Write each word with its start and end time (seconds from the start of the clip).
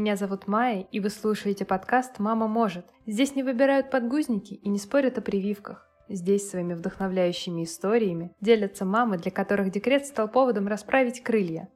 Меня 0.00 0.16
зовут 0.16 0.46
Майя, 0.46 0.86
и 0.90 0.98
вы 0.98 1.10
слушаете 1.10 1.66
подкаст 1.66 2.20
«Мама 2.20 2.48
может». 2.48 2.86
Здесь 3.04 3.36
не 3.36 3.42
выбирают 3.42 3.90
подгузники 3.90 4.54
и 4.54 4.70
не 4.70 4.78
спорят 4.78 5.18
о 5.18 5.20
прививках. 5.20 5.86
Здесь 6.08 6.48
своими 6.48 6.72
вдохновляющими 6.72 7.64
историями 7.64 8.34
делятся 8.40 8.86
мамы, 8.86 9.18
для 9.18 9.30
которых 9.30 9.70
декрет 9.70 10.06
стал 10.06 10.28
поводом 10.28 10.68
расправить 10.68 11.22
крылья. 11.22 11.68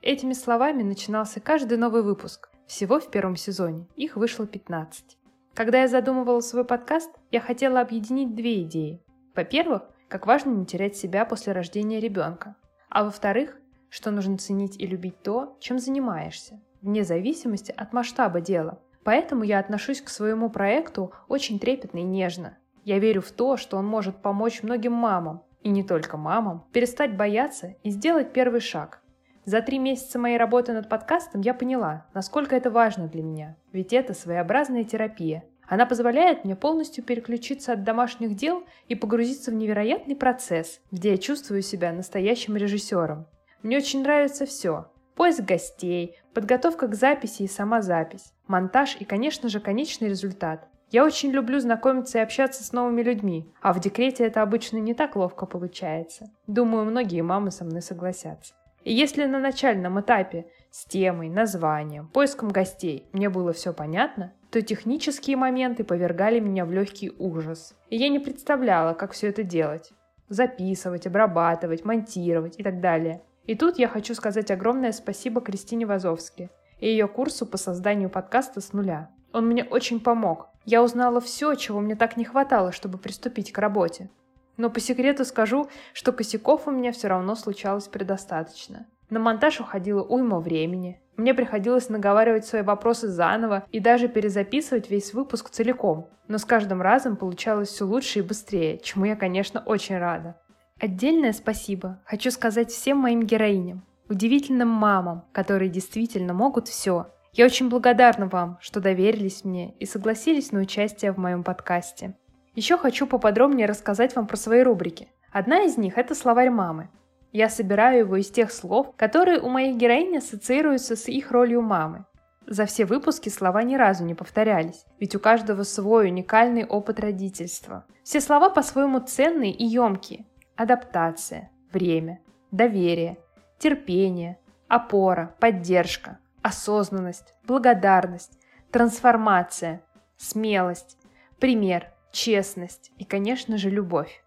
Этими 0.00 0.32
словами 0.32 0.84
начинался 0.84 1.40
каждый 1.40 1.76
новый 1.76 2.04
выпуск. 2.04 2.50
Всего 2.68 3.00
в 3.00 3.10
первом 3.10 3.34
сезоне. 3.34 3.88
Их 3.96 4.14
вышло 4.14 4.46
15. 4.46 5.18
Когда 5.52 5.80
я 5.80 5.88
задумывала 5.88 6.42
свой 6.42 6.64
подкаст, 6.64 7.10
я 7.32 7.40
хотела 7.40 7.80
объединить 7.80 8.36
две 8.36 8.62
идеи. 8.62 9.02
Во-первых, 9.34 9.82
как 10.06 10.28
важно 10.28 10.50
не 10.50 10.66
терять 10.66 10.96
себя 10.96 11.24
после 11.24 11.52
рождения 11.52 11.98
ребенка. 11.98 12.54
А 12.90 13.02
во-вторых, 13.02 13.56
что 13.88 14.12
нужно 14.12 14.38
ценить 14.38 14.78
и 14.78 14.86
любить 14.86 15.20
то, 15.24 15.56
чем 15.58 15.80
занимаешься, 15.80 16.60
вне 16.82 17.04
зависимости 17.04 17.72
от 17.76 17.92
масштаба 17.92 18.40
дела. 18.40 18.78
Поэтому 19.04 19.44
я 19.44 19.58
отношусь 19.58 20.00
к 20.00 20.08
своему 20.08 20.50
проекту 20.50 21.12
очень 21.28 21.58
трепетно 21.58 21.98
и 21.98 22.02
нежно. 22.02 22.58
Я 22.84 22.98
верю 22.98 23.22
в 23.22 23.30
то, 23.30 23.56
что 23.56 23.76
он 23.76 23.86
может 23.86 24.22
помочь 24.22 24.62
многим 24.62 24.92
мамам, 24.92 25.42
и 25.62 25.70
не 25.70 25.82
только 25.82 26.16
мамам, 26.16 26.64
перестать 26.72 27.16
бояться 27.16 27.76
и 27.82 27.90
сделать 27.90 28.32
первый 28.32 28.60
шаг. 28.60 29.02
За 29.44 29.62
три 29.62 29.78
месяца 29.78 30.18
моей 30.18 30.36
работы 30.36 30.72
над 30.72 30.88
подкастом 30.88 31.40
я 31.40 31.54
поняла, 31.54 32.06
насколько 32.14 32.54
это 32.54 32.70
важно 32.70 33.08
для 33.08 33.22
меня, 33.22 33.56
ведь 33.72 33.92
это 33.92 34.14
своеобразная 34.14 34.84
терапия, 34.84 35.44
она 35.70 35.86
позволяет 35.86 36.44
мне 36.44 36.56
полностью 36.56 37.04
переключиться 37.04 37.72
от 37.72 37.84
домашних 37.84 38.34
дел 38.34 38.64
и 38.88 38.96
погрузиться 38.96 39.52
в 39.52 39.54
невероятный 39.54 40.16
процесс, 40.16 40.80
где 40.90 41.12
я 41.12 41.16
чувствую 41.16 41.62
себя 41.62 41.92
настоящим 41.92 42.56
режиссером. 42.56 43.28
Мне 43.62 43.76
очень 43.76 44.02
нравится 44.02 44.46
все. 44.46 44.90
Поиск 45.20 45.42
гостей, 45.44 46.16
подготовка 46.32 46.88
к 46.88 46.94
записи 46.94 47.42
и 47.42 47.46
сама 47.46 47.82
запись, 47.82 48.32
монтаж 48.46 48.96
и, 48.98 49.04
конечно 49.04 49.50
же, 49.50 49.60
конечный 49.60 50.08
результат. 50.08 50.66
Я 50.90 51.04
очень 51.04 51.30
люблю 51.30 51.60
знакомиться 51.60 52.16
и 52.16 52.22
общаться 52.22 52.64
с 52.64 52.72
новыми 52.72 53.02
людьми, 53.02 53.52
а 53.60 53.74
в 53.74 53.80
декрете 53.80 54.24
это 54.24 54.40
обычно 54.40 54.78
не 54.78 54.94
так 54.94 55.16
ловко 55.16 55.44
получается. 55.44 56.30
Думаю, 56.46 56.86
многие 56.86 57.20
мамы 57.20 57.50
со 57.50 57.66
мной 57.66 57.82
согласятся. 57.82 58.54
И 58.82 58.94
если 58.94 59.26
на 59.26 59.38
начальном 59.38 60.00
этапе 60.00 60.46
с 60.70 60.86
темой, 60.86 61.28
названием, 61.28 62.08
поиском 62.08 62.48
гостей 62.48 63.06
мне 63.12 63.28
было 63.28 63.52
все 63.52 63.74
понятно, 63.74 64.32
то 64.50 64.62
технические 64.62 65.36
моменты 65.36 65.84
повергали 65.84 66.40
меня 66.40 66.64
в 66.64 66.72
легкий 66.72 67.12
ужас. 67.18 67.76
И 67.90 67.96
я 67.98 68.08
не 68.08 68.20
представляла, 68.20 68.94
как 68.94 69.12
все 69.12 69.28
это 69.28 69.42
делать. 69.42 69.90
Записывать, 70.30 71.06
обрабатывать, 71.06 71.84
монтировать 71.84 72.58
и 72.58 72.62
так 72.62 72.80
далее. 72.80 73.20
И 73.46 73.54
тут 73.54 73.78
я 73.78 73.88
хочу 73.88 74.14
сказать 74.14 74.50
огромное 74.50 74.92
спасибо 74.92 75.40
Кристине 75.40 75.86
Вазовски 75.86 76.50
и 76.78 76.88
ее 76.88 77.08
курсу 77.08 77.46
по 77.46 77.56
созданию 77.56 78.10
подкаста 78.10 78.60
с 78.60 78.72
нуля. 78.72 79.10
Он 79.32 79.46
мне 79.46 79.64
очень 79.64 80.00
помог. 80.00 80.48
Я 80.64 80.82
узнала 80.82 81.20
все, 81.20 81.54
чего 81.54 81.80
мне 81.80 81.94
так 81.94 82.16
не 82.16 82.24
хватало, 82.24 82.72
чтобы 82.72 82.98
приступить 82.98 83.52
к 83.52 83.58
работе. 83.58 84.10
Но 84.56 84.70
по 84.70 84.80
секрету 84.80 85.24
скажу, 85.24 85.68
что 85.92 86.12
косяков 86.12 86.66
у 86.66 86.70
меня 86.70 86.92
все 86.92 87.08
равно 87.08 87.34
случалось 87.34 87.88
предостаточно. 87.88 88.86
На 89.08 89.18
монтаж 89.18 89.60
уходило 89.60 90.02
уйма 90.02 90.38
времени. 90.38 91.00
Мне 91.16 91.34
приходилось 91.34 91.88
наговаривать 91.88 92.46
свои 92.46 92.62
вопросы 92.62 93.08
заново 93.08 93.64
и 93.70 93.80
даже 93.80 94.08
перезаписывать 94.08 94.90
весь 94.90 95.12
выпуск 95.12 95.50
целиком. 95.50 96.08
Но 96.28 96.38
с 96.38 96.44
каждым 96.44 96.80
разом 96.80 97.16
получалось 97.16 97.70
все 97.70 97.84
лучше 97.84 98.20
и 98.20 98.22
быстрее, 98.22 98.78
чему 98.78 99.06
я, 99.06 99.16
конечно, 99.16 99.62
очень 99.66 99.98
рада. 99.98 100.36
Отдельное 100.80 101.34
спасибо 101.34 101.98
хочу 102.06 102.30
сказать 102.30 102.70
всем 102.70 102.96
моим 102.96 103.24
героиням, 103.24 103.84
удивительным 104.08 104.68
мамам, 104.68 105.26
которые 105.30 105.68
действительно 105.68 106.32
могут 106.32 106.68
все. 106.68 107.08
Я 107.34 107.44
очень 107.44 107.68
благодарна 107.68 108.26
вам, 108.26 108.56
что 108.62 108.80
доверились 108.80 109.44
мне 109.44 109.74
и 109.78 109.84
согласились 109.84 110.52
на 110.52 110.60
участие 110.60 111.12
в 111.12 111.18
моем 111.18 111.44
подкасте. 111.44 112.16
Еще 112.54 112.78
хочу 112.78 113.06
поподробнее 113.06 113.66
рассказать 113.66 114.16
вам 114.16 114.26
про 114.26 114.38
свои 114.38 114.62
рубрики. 114.62 115.08
Одна 115.30 115.64
из 115.64 115.76
них– 115.76 115.94
это 115.98 116.14
словарь 116.14 116.48
мамы. 116.48 116.88
Я 117.30 117.50
собираю 117.50 118.00
его 118.00 118.16
из 118.16 118.30
тех 118.30 118.50
слов, 118.50 118.96
которые 118.96 119.38
у 119.38 119.50
моих 119.50 119.76
героинь 119.76 120.16
ассоциируются 120.16 120.96
с 120.96 121.08
их 121.08 121.30
ролью 121.30 121.60
мамы. 121.60 122.06
За 122.46 122.64
все 122.64 122.86
выпуски 122.86 123.28
слова 123.28 123.62
ни 123.62 123.76
разу 123.76 124.04
не 124.04 124.14
повторялись, 124.14 124.86
ведь 124.98 125.14
у 125.14 125.20
каждого 125.20 125.62
свой 125.62 126.06
уникальный 126.06 126.64
опыт 126.64 126.98
родительства. 127.00 127.84
Все 128.02 128.20
слова 128.22 128.48
по-своему 128.48 128.98
ценные 129.00 129.52
и 129.52 129.64
емкие. 129.66 130.24
Адаптация, 130.60 131.50
время, 131.72 132.20
доверие, 132.50 133.16
терпение, 133.58 134.38
опора, 134.68 135.34
поддержка, 135.40 136.18
осознанность, 136.42 137.32
благодарность, 137.46 138.38
трансформация, 138.70 139.80
смелость, 140.18 140.98
пример, 141.38 141.86
честность 142.12 142.92
и, 142.98 143.06
конечно 143.06 143.56
же, 143.56 143.70
любовь. 143.70 144.22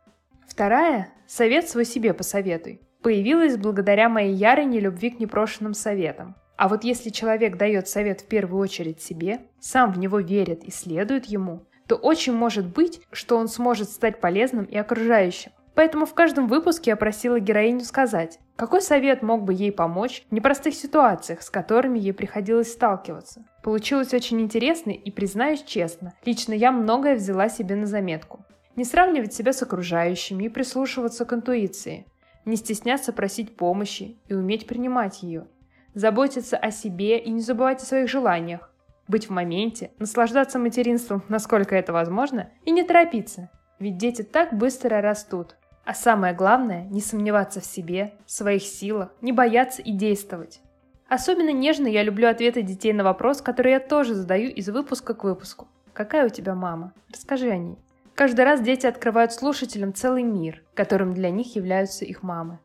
Вторая– 0.47 1.09
совет 1.27 1.69
свой 1.69 1.85
себе 1.85 2.15
посоветуй 2.15 2.81
появилась 3.03 3.55
благодаря 3.55 4.09
моей 4.09 4.33
ярой 4.33 4.65
нелюбви 4.65 5.11
к 5.11 5.19
непрошенным 5.19 5.75
советам. 5.75 6.35
А 6.57 6.67
вот 6.67 6.83
если 6.83 7.11
человек 7.11 7.57
дает 7.57 7.87
совет 7.87 8.21
в 8.21 8.25
первую 8.25 8.59
очередь 8.59 9.03
себе, 9.03 9.41
сам 9.59 9.93
в 9.93 9.99
него 9.99 10.19
верит 10.19 10.63
и 10.63 10.71
следует 10.71 11.25
ему, 11.25 11.67
то 11.87 11.95
очень 11.95 12.33
может 12.33 12.65
быть, 12.65 13.01
что 13.11 13.37
он 13.37 13.47
сможет 13.47 13.91
стать 13.91 14.19
полезным 14.19 14.63
и 14.63 14.75
окружающим. 14.75 15.51
Поэтому 15.75 16.05
в 16.05 16.13
каждом 16.13 16.47
выпуске 16.47 16.91
я 16.91 16.95
просила 16.95 17.39
героиню 17.39 17.81
сказать, 17.81 18.39
какой 18.55 18.81
совет 18.81 19.23
мог 19.23 19.43
бы 19.43 19.53
ей 19.53 19.71
помочь 19.71 20.23
в 20.29 20.33
непростых 20.33 20.75
ситуациях, 20.75 21.41
с 21.41 21.49
которыми 21.49 21.97
ей 21.97 22.13
приходилось 22.13 22.71
сталкиваться. 22.71 23.45
Получилось 23.63 24.13
очень 24.13 24.41
интересно 24.41 24.91
и, 24.91 25.09
признаюсь 25.09 25.63
честно, 25.63 26.13
лично 26.25 26.53
я 26.53 26.71
многое 26.71 27.15
взяла 27.15 27.49
себе 27.49 27.75
на 27.75 27.87
заметку. 27.87 28.45
Не 28.75 28.83
сравнивать 28.83 29.33
себя 29.33 29.53
с 29.53 29.63
окружающими 29.63 30.45
и 30.45 30.49
прислушиваться 30.49 31.25
к 31.25 31.33
интуиции 31.33 32.05
не 32.45 32.55
стесняться 32.55 33.13
просить 33.13 33.55
помощи 33.55 34.17
и 34.27 34.33
уметь 34.33 34.67
принимать 34.67 35.23
ее, 35.23 35.47
заботиться 35.93 36.57
о 36.57 36.71
себе 36.71 37.19
и 37.19 37.29
не 37.29 37.39
забывать 37.39 37.81
о 37.81 37.85
своих 37.85 38.09
желаниях, 38.09 38.71
быть 39.07 39.27
в 39.27 39.31
моменте, 39.31 39.91
наслаждаться 39.99 40.59
материнством, 40.59 41.23
насколько 41.29 41.75
это 41.75 41.93
возможно, 41.93 42.49
и 42.65 42.71
не 42.71 42.83
торопиться, 42.83 43.49
ведь 43.79 43.97
дети 43.97 44.21
так 44.21 44.53
быстро 44.53 45.01
растут. 45.01 45.55
А 45.85 45.93
самое 45.93 46.33
главное– 46.33 46.83
не 46.91 47.01
сомневаться 47.01 47.59
в 47.59 47.65
себе, 47.65 48.13
в 48.25 48.31
своих 48.31 48.63
силах, 48.63 49.09
не 49.21 49.33
бояться 49.33 49.81
и 49.81 49.91
действовать. 49.91 50.61
Особенно 51.09 51.51
нежно 51.51 51.87
я 51.87 52.03
люблю 52.03 52.29
ответы 52.29 52.61
детей 52.61 52.93
на 52.93 53.03
вопрос, 53.03 53.41
который 53.41 53.73
я 53.73 53.79
тоже 53.79 54.15
задаю 54.15 54.49
из 54.49 54.69
выпуска 54.69 55.13
к 55.13 55.25
выпуску. 55.25 55.67
Какая 55.91 56.25
у 56.25 56.29
тебя 56.29 56.55
мама? 56.55 56.93
Расскажи 57.11 57.49
о 57.49 57.57
ней. 57.57 57.77
Каждый 58.15 58.45
раз 58.45 58.61
дети 58.61 58.85
открывают 58.85 59.33
слушателям 59.33 59.93
целый 59.93 60.23
мир, 60.23 60.63
которым 60.73 61.13
для 61.13 61.29
них 61.29 61.55
являются 61.55 62.05
их 62.05 62.23
мамы. 62.23 62.59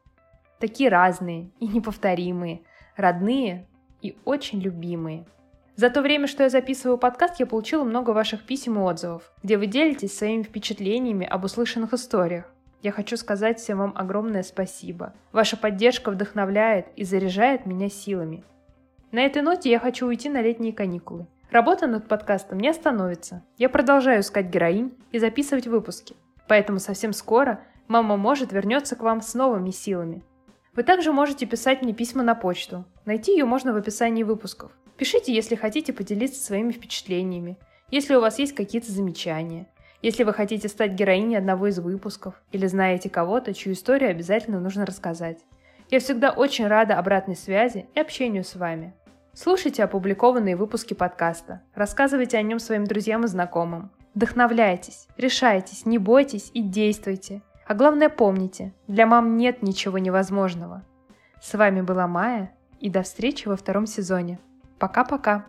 Такие 0.60 0.88
разные 0.88 1.50
и 1.58 1.66
неповторимые, 1.66 2.62
родные 2.96 3.66
и 4.00 4.16
очень 4.24 4.60
любимые. 4.60 5.26
За 5.74 5.90
то 5.90 6.02
время, 6.02 6.26
что 6.26 6.44
я 6.44 6.50
записываю 6.50 6.98
подкаст, 6.98 7.40
я 7.40 7.46
получила 7.46 7.84
много 7.84 8.10
ваших 8.10 8.44
писем 8.44 8.78
и 8.78 8.82
отзывов, 8.82 9.32
где 9.42 9.56
вы 9.56 9.66
делитесь 9.66 10.16
своими 10.16 10.42
впечатлениями 10.42 11.26
об 11.26 11.44
услышанных 11.44 11.92
историях. 11.92 12.52
Я 12.80 12.92
хочу 12.92 13.16
сказать 13.16 13.58
всем 13.58 13.78
вам 13.78 13.92
огромное 13.96 14.42
спасибо. 14.42 15.12
Ваша 15.32 15.56
поддержка 15.56 16.10
вдохновляет 16.10 16.86
и 16.94 17.04
заряжает 17.04 17.66
меня 17.66 17.88
силами. 17.88 18.44
На 19.10 19.20
этой 19.20 19.42
ноте 19.42 19.70
я 19.70 19.80
хочу 19.80 20.06
уйти 20.06 20.28
на 20.28 20.42
летние 20.42 20.72
каникулы. 20.72 21.26
Работа 21.50 21.86
над 21.86 22.06
подкастом 22.06 22.60
не 22.60 22.68
остановится. 22.68 23.42
Я 23.56 23.68
продолжаю 23.68 24.20
искать 24.20 24.46
героинь 24.46 24.92
и 25.12 25.18
записывать 25.18 25.66
выпуски. 25.66 26.14
Поэтому 26.46 26.78
совсем 26.78 27.12
скоро 27.12 27.60
«Мама 27.88 28.16
может» 28.16 28.52
вернется 28.52 28.96
к 28.96 29.00
вам 29.00 29.22
с 29.22 29.34
новыми 29.34 29.70
силами. 29.70 30.22
Вы 30.76 30.82
также 30.84 31.12
можете 31.12 31.46
писать 31.46 31.82
мне 31.82 31.94
письма 31.94 32.22
на 32.22 32.34
почту. 32.34 32.84
Найти 33.06 33.32
ее 33.32 33.44
можно 33.44 33.72
в 33.72 33.76
описании 33.76 34.22
выпусков. 34.22 34.70
Пишите, 34.96 35.34
если 35.34 35.54
хотите 35.54 35.92
поделиться 35.92 36.44
своими 36.44 36.70
впечатлениями, 36.70 37.58
если 37.90 38.14
у 38.14 38.20
вас 38.20 38.38
есть 38.38 38.54
какие-то 38.54 38.92
замечания, 38.92 39.66
если 40.02 40.24
вы 40.24 40.32
хотите 40.32 40.68
стать 40.68 40.92
героиней 40.92 41.38
одного 41.38 41.66
из 41.66 41.78
выпусков 41.78 42.34
или 42.52 42.66
знаете 42.66 43.10
кого-то, 43.10 43.54
чью 43.54 43.72
историю 43.72 44.10
обязательно 44.10 44.60
нужно 44.60 44.86
рассказать. 44.86 45.38
Я 45.90 46.00
всегда 46.00 46.30
очень 46.30 46.66
рада 46.66 46.98
обратной 46.98 47.36
связи 47.36 47.86
и 47.94 48.00
общению 48.00 48.44
с 48.44 48.54
вами. 48.54 48.94
Слушайте 49.32 49.84
опубликованные 49.84 50.56
выпуски 50.56 50.94
подкаста, 50.94 51.62
рассказывайте 51.74 52.36
о 52.38 52.42
нем 52.42 52.58
своим 52.58 52.84
друзьям 52.84 53.24
и 53.24 53.28
знакомым. 53.28 53.90
Вдохновляйтесь, 54.14 55.06
решайтесь, 55.16 55.86
не 55.86 55.98
бойтесь 55.98 56.50
и 56.54 56.60
действуйте. 56.60 57.42
А 57.66 57.74
главное 57.74 58.08
помните, 58.08 58.72
для 58.86 59.06
мам 59.06 59.36
нет 59.36 59.62
ничего 59.62 59.98
невозможного. 59.98 60.84
С 61.40 61.54
вами 61.54 61.82
была 61.82 62.06
Майя, 62.06 62.52
и 62.80 62.90
до 62.90 63.02
встречи 63.02 63.48
во 63.48 63.56
втором 63.56 63.86
сезоне. 63.86 64.38
Пока-пока! 64.78 65.46